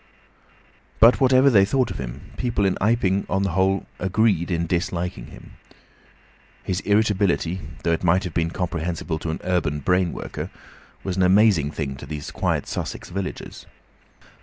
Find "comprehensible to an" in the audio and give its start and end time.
8.49-9.39